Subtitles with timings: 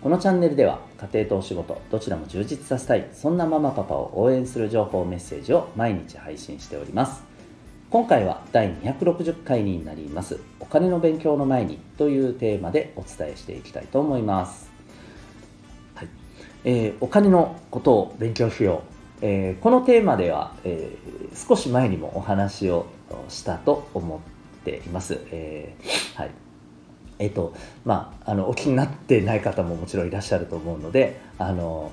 [0.00, 0.80] このチャンネルでは
[1.12, 7.24] 家庭とお仕事どちらも充実させたいそんなママパパを応援する情報メッセージを毎日配信しております。
[7.90, 10.38] 今回は第260回になります。
[10.60, 14.70] お金の勉強の前にというテーマでお伝えしていきたいと思います、
[15.94, 16.08] はい。
[16.64, 18.82] えー、お金のことを勉強しよ
[19.22, 22.86] う、えー、このテーマでは、えー、少し前にもお話を
[23.30, 24.22] したと思
[24.60, 25.74] っています、え
[26.14, 26.47] はい。
[27.18, 27.54] えっ、と
[27.84, 31.92] まあ、あのお気になってない方ももちろんいらっしゃると思うのであの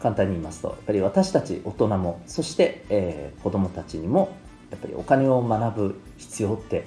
[0.00, 4.36] 簡単に言いますとやっぱり私たち大人もそして、えー、子どもたちにも
[4.70, 6.86] やっぱりお金を学ぶ必要って、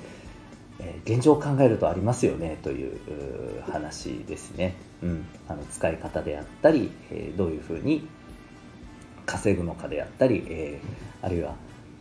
[0.79, 8.07] えー、現状を考えるとありますよねという話ですね、うん、あの使い方であったり、えー、どういうふうに
[9.25, 11.55] 稼ぐのかであったり、えー、あるいは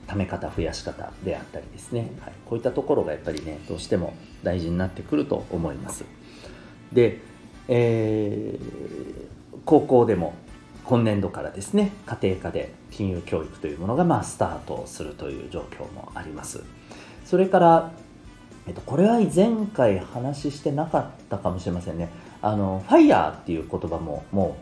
[0.06, 6.04] 貯め方増やし方であったりですね、はい、こういったところがやっぱりねどうしても大事になってくると思います。
[6.92, 7.20] で、
[7.68, 10.34] えー、高校でも
[10.84, 16.62] 今年度からですね家庭科で金融教育というものがまあスタートするという状況もあります。
[17.24, 17.92] それから、
[18.66, 22.10] えっと、これは前回話してなかったかもしれませんね。
[22.42, 24.56] あのファイヤーっていう言葉もも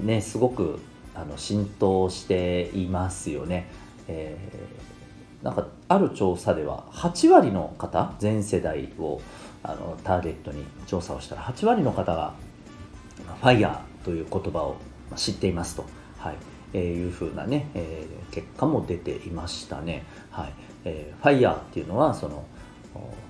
[0.00, 0.78] うねすごく
[1.14, 3.68] あの浸透していますよね。
[4.08, 9.20] えー、なんかある調査では8割の方全世代を
[9.62, 12.34] あのターゲットに調査をしたら8割の方が
[13.40, 14.76] FIRE という言葉を
[15.16, 15.84] 知っていますと、
[16.18, 16.36] はい。
[16.74, 20.04] えー、いうふうなね、えー、結果も出ていましたね。
[20.30, 20.52] はい。
[20.84, 22.44] えー、 FIRE っていうのはその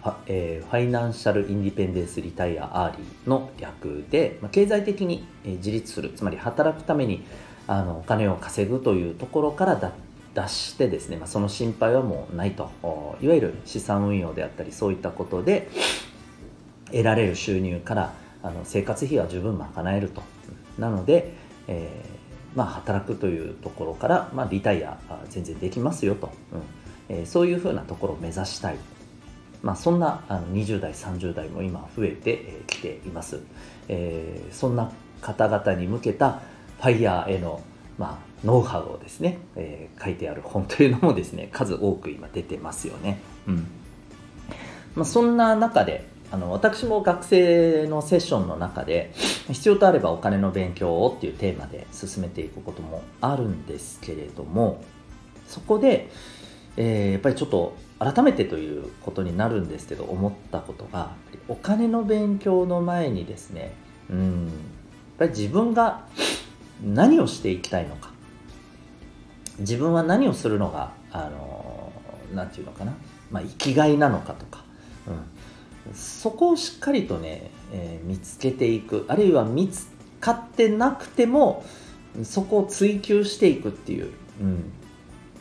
[0.02, 7.24] ファ,、えー、 Financial Independence Retire Early の略で、まあ、経済的に自立するつまり働くために
[7.66, 9.92] あのお金を稼ぐというところから脱
[10.34, 12.70] 出してですね、まあ、その心配はもうないと。
[13.20, 15.68] いわゆる資産運用であったりそういったことで
[16.86, 18.12] 得られる収入から
[18.42, 20.22] あの生活費は十分賄えると。
[20.78, 21.32] なので、
[21.66, 26.62] えー、まあ、働くというところから、まあ、リタイア全然できますよと、うん。
[27.08, 28.76] えー、そういうふうなところを目指したい、
[29.62, 33.40] まあ、そんなあの20代30代も今増えてきています、
[33.88, 36.42] えー、そんな方々に向けた
[36.78, 37.62] ファイヤーへの
[37.98, 43.20] まあ、ノウハウをですね、えー、書いてある本というのもですね数多く今出てますよね。
[43.46, 43.66] うん
[44.94, 49.12] まあ、そんな中であの私も学生のセッションの中で
[49.48, 54.82] 必要とあればお金の勉強をっていうテーマで進めていくこともあるんですけれども
[55.46, 56.10] そこで、
[56.76, 61.12] えー、やっぱりちょっと改めてということになるんですけど思ったことが
[61.48, 63.72] お金の勉強の前にですね
[64.10, 64.52] うんやっ
[65.18, 66.06] ぱり自分が
[66.84, 68.10] 何をしていきたいのか
[69.58, 71.92] 自分は何をするのがあの
[72.34, 72.94] なんていうのかな、
[73.30, 74.64] まあ、生きがいなのかとか、
[75.86, 79.04] うん、そこをしっかりとね、えー、見つけていく。
[79.08, 79.88] あるいは見つ
[80.20, 81.64] かってなくても
[82.24, 84.10] そこを追求していくっていう、
[84.40, 84.54] うん、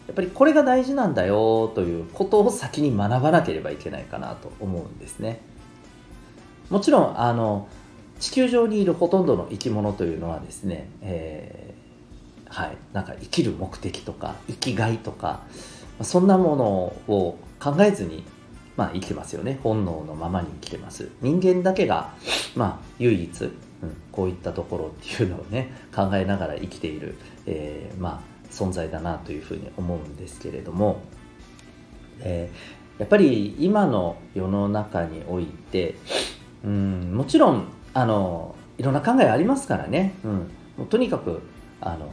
[0.08, 5.42] やっぱりこれが大事なんだよということを先に学ばなければいけないかなと思うんですね。
[6.70, 7.68] もちろんあの
[8.20, 11.67] 地球上にいるほとんどの生き物というのはですね、えー、
[12.50, 15.44] はい、なんか生きる目的とか生きがいとか
[16.02, 16.66] そんなもの
[17.14, 18.24] を考えずに、
[18.76, 19.60] まあ、生きてますよね。
[19.64, 21.10] 本能のままに生きてます。
[21.22, 22.14] 人間だけが、
[22.56, 23.52] まあ、唯一、うん、
[24.12, 31.02] こういったところっていうのをね考えながら生きている、えー、まあ、存在だなというふうに思うんですけれども、
[32.20, 35.96] えー、やっぱり今の世の中において
[36.64, 40.32] うんもちろんあのいろんな考えありますからね、うん、
[40.78, 41.42] もうとにかく
[41.82, 42.12] あの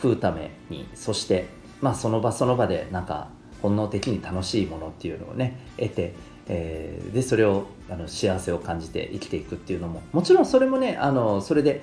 [0.00, 1.48] 食うためにそして、
[1.82, 3.28] まあ、その場その場でなんか
[3.60, 6.14] 本能的に楽しいものっていうのをね得て、
[6.48, 11.82] えー、でそれをあの幸せを感じて生きていくっていうのももちろんそれもねあのそれで、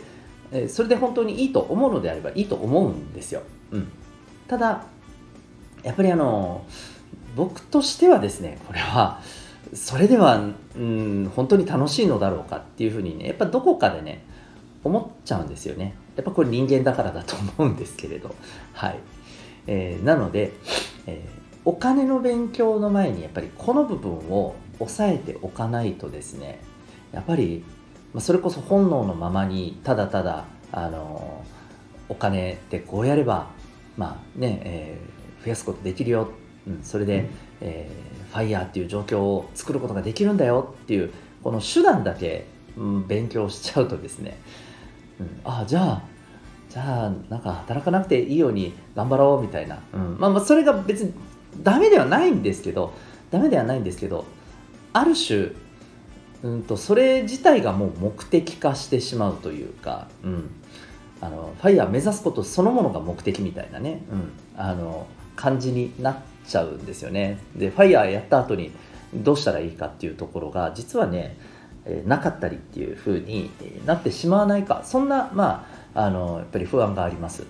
[0.52, 3.92] えー、それで本当にいいと思うのであればいいと思うんですよ、うん、
[4.48, 4.84] ただ
[5.84, 6.66] やっぱりあの
[7.36, 9.22] 僕としてはですねこれは
[9.74, 10.42] それでは、
[10.76, 14.26] うん、本当に楽しいのだろうかっていうふうにねやっぱどこかでね
[14.84, 15.96] 思っちゃうんですよね。
[16.18, 18.36] やっぱこれ人間だからだと思うんですけれど。
[18.74, 19.00] はい、
[19.68, 20.52] えー、なので、
[21.06, 26.60] えー、お金の勉強の前にやっぱりこの部分を押さえておかないとですね
[27.12, 27.64] やっぱり、
[28.14, 31.44] まあ、それこそ本能のままにただただあの
[32.10, 33.48] お金ってこうやれば
[33.96, 36.30] まあね、えー、増やすことできるよ、
[36.68, 37.30] うん、それで、
[37.62, 41.12] えー、ファイヤーっていう状況を作ることができるんだよっていう
[41.44, 42.46] この手段だけ、
[42.78, 44.38] うん、勉強しちゃうとですね、
[45.20, 46.02] うん、あじゃあ
[46.70, 50.18] じゃあなんか働かなくていいように頑張ろうみたいな、うん。
[50.20, 51.14] まあ、まあそれが別に
[51.64, 52.94] ダメではないんですけど
[53.32, 54.26] ダメではないんですけど
[54.94, 55.50] ある種
[56.44, 60.50] うんとそれ自体がもう目的化してしまうというか、うん、
[61.22, 64.32] あのファイヤー目指すことそのものが目的みたいなね、うん、
[64.62, 66.18] あの感じになっ
[66.48, 67.40] ちゃうんですよね。
[67.56, 68.72] でファイヤーやった後に
[69.14, 71.38] どうしたらいいかっていうところが実はね、え
[72.06, 73.52] なかったりっていう風に
[73.86, 74.82] なってしまわないか。
[74.84, 77.46] そんなまああのやっぱり不安があります。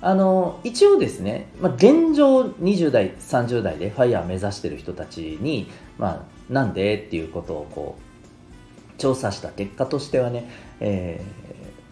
[0.00, 11.24] あの一応ですね、まあ、現状20代30代でファイヤー目指してる人たちに、まあ、なんでっていうことをこう調査した結果としてはね、え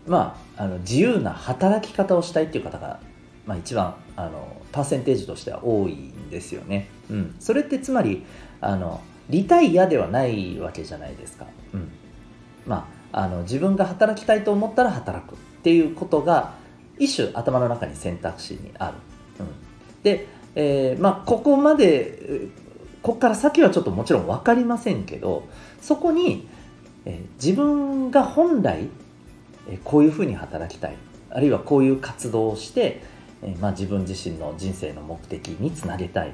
[0.06, 3.00] ー、まあ、あの自由な働き方をしたいっていう方が、
[3.47, 6.88] まあ、一番あのパーセンテージとしては多いんですよね。
[7.11, 8.25] うん、それってつまり
[8.61, 9.00] あの
[9.31, 11.47] リタイアではないわけじゃないですか。
[11.73, 11.91] うん
[12.67, 16.55] まあ、あの自分が働きたいと思ったら働くっていうことが
[16.99, 18.94] 一種頭の中に選択肢にある。
[19.41, 19.47] うん、
[20.03, 22.49] で、えー、まあ、ここまで
[23.03, 25.47] ここから先はちょっともちろん分かりませんけど
[25.82, 26.49] そこに、
[27.05, 28.88] えー、自分が本来、
[29.69, 30.97] えー、こういうふうに働きたい
[31.31, 33.03] あるいはこういう活動をして、
[33.43, 36.32] えまあ、自分自身の人生の目的につなげたい、え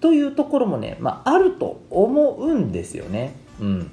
[0.00, 3.34] というところもね、まあ、あると思うんですよね。
[3.60, 3.90] うん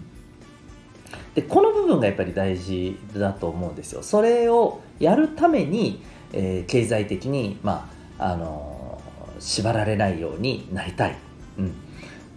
[1.35, 4.03] でこの部分がやっぱり大事だと思うんですよ。
[4.03, 7.89] それをやるために、えー、経済的に、ま
[8.19, 11.17] ああのー、縛られないようになりたい、
[11.57, 11.73] うん、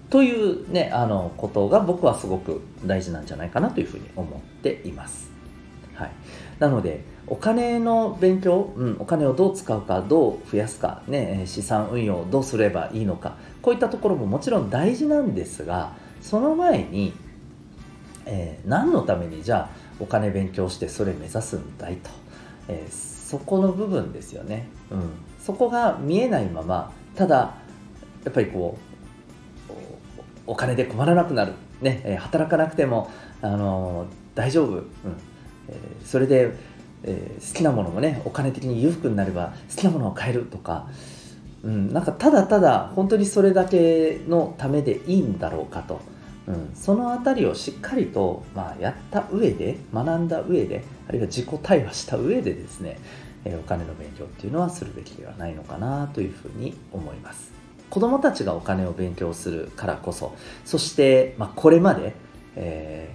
[0.08, 5.30] というねあのことが僕はすごく大事なんじゃないかなというふうに思っています。
[5.94, 6.10] はい、
[6.58, 17.12] なのでお金の勉強、うん、お金をどう使うかどう増やすか、ね、資産運用をどうすればいいのかこういったところももちろん大事なんですがその前に
[18.28, 22.10] えー、何のためにじゃあお金勉強してそれ目指すんだいと、
[22.68, 27.54] えー、そこの部分ですよね、うん、そこが見えないままただ
[28.24, 28.96] やっぱりこう
[30.46, 33.10] お金で困らなくなる、ねえ、働かなくても、
[33.42, 34.84] あの大丈夫、うん。
[35.68, 36.52] えそれで、
[37.06, 40.88] え好きなものもねお金的に裕福になれば好きなものを買えるとか、
[41.62, 46.00] うん、なんかただただ本当にそれだけのためでいいんだろうかと。
[46.46, 52.98] うん、その辺りをしっかりと、まあ、やった上で学んだ上であるいは自己対話した上でですね、
[53.44, 57.50] えー、お金の勉強っていうのはするべきではないのかなというふうに思います
[57.90, 62.14] 子どもたちがお金を勉強するからこそそして、まあ、これまで、
[62.54, 63.12] え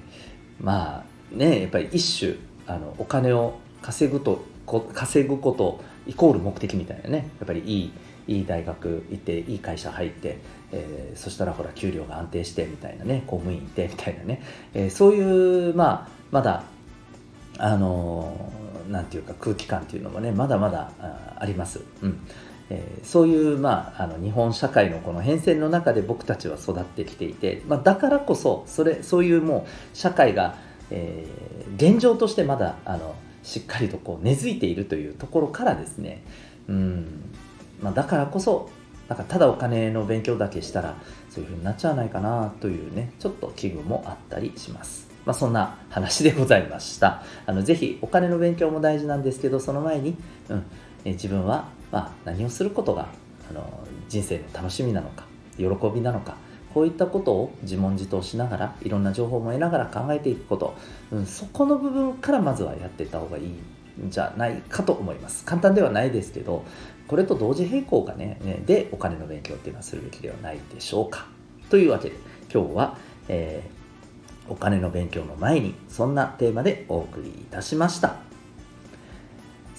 [0.61, 1.03] ー、まあ
[1.33, 2.35] ねやっぱり一種
[2.67, 4.43] あのお金を稼ぐと
[4.93, 7.29] 稼ぐことイコール目的みたいなね。
[7.39, 7.91] やっぱりいい
[8.27, 10.39] いい大学行っていい会社入って、
[10.71, 13.23] えー、そしたらほら給料が安定してみたいなね。
[13.27, 14.41] 公務員行ってみたいなね、
[14.73, 16.63] えー、そういうまあまだ
[17.57, 20.91] あのー、なんていうか空気感っていうのもねまだまだ
[21.37, 21.81] あります。
[22.01, 22.19] うん。
[22.73, 30.55] えー、そういう、まあ、あの日本社会のこの変遷の中で僕たちは育ってきていて、まあ、だからこそそれそういうもう社会が、
[30.89, 33.13] えー、現状としてまだあの
[33.43, 36.23] しっかりとこう根付いているというところからですね
[36.67, 37.05] うん
[37.81, 38.69] まあ、だからこそ
[39.07, 40.95] なんかただお金の勉強だけしたら
[41.29, 45.09] そういう風になっちゃわないかなというねちょっと危惧もあったりします。
[45.25, 47.23] まあ、そんな話でございました。
[47.45, 50.15] あのぜひお金の勉強も大事なんですけどその前に、
[50.49, 50.63] うん
[51.03, 53.09] え自分は、まあ、何をすることが
[53.49, 55.25] あの人生の楽しみなのか
[55.57, 56.37] 喜びなのか
[56.73, 60.75] こういったことを自問自答しながらいろんな情報も得ながら考えていくこと、
[61.11, 63.59] うん、そこの部分からまずはやっていった方がいいん
[64.09, 66.65] じゃないかと思います簡単ではないですけど
[67.07, 71.27] これと同時並行がね、ねでお金の勉強っていうのはするべきではないでしょうか。
[71.69, 72.15] というわけで
[72.53, 72.97] 今日は、
[73.27, 78.30] えー、お金の勉強の前にそんなテーマでお送りいたしました。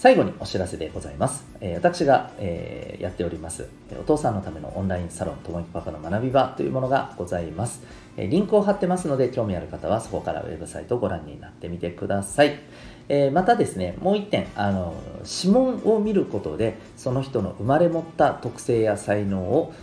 [0.03, 1.45] 最後にお知らせでございます。
[1.61, 7.81] えー、私が、えー、やっております、お父さんのためのオンラインサロン、ともきパパの学び場というものがございます。
[8.17, 12.59] えー、リンクを貼ってますので、興味ある方はそこからウェブサイトをご覧になってみてください。
[13.07, 19.73] え、またですねもう一点あの指紋を見ることでその人の生まれ持った特性や才能を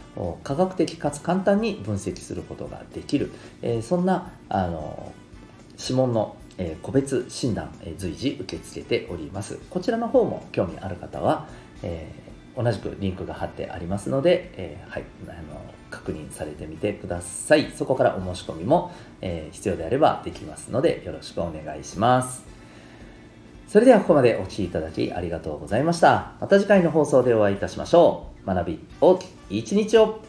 [0.45, 5.15] 科学的かつ簡単に分析することができる、え、そんなあの
[5.79, 9.59] 指紋のえ個別診断、え随時受け付けております。
[9.71, 11.49] こちらの方も興味ある方は、
[11.83, 12.12] え、
[12.55, 15.38] 同じくリンクが貼ってありますので、え、はい、あの
[15.90, 17.73] 確認されてみてください。
[17.75, 22.45] そこからお申し込みも、え、必要であればできますのでよろしくお願いします。
[23.67, 26.33] それではここまでお聴きいただきありがとうございました。
[26.40, 28.47] また次回の放送でお会いいたしましょう。
[28.47, 30.21] 学び大きい一日を